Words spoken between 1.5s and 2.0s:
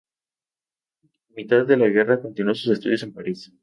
de la